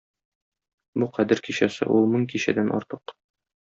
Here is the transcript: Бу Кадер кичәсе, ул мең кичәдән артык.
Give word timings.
Бу 1.03 1.09
Кадер 1.19 1.43
кичәсе, 1.51 1.91
ул 2.01 2.11
мең 2.17 2.27
кичәдән 2.35 2.77
артык. 2.83 3.21